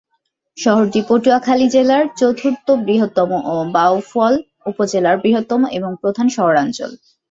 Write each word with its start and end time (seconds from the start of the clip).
শহরটি 0.57 0.99
পটুয়াখালী 1.07 1.67
জেলার 1.69 2.03
চতুর্থ 2.19 2.67
বৃহত্তম 2.85 3.29
ও 3.45 3.55
বাউফল 3.75 4.33
উপজেলার 4.65 5.15
বৃহত্তম 5.23 5.61
এবং 5.77 5.91
প্রধান 6.01 6.27
শহরাঞ্চল। 6.35 6.91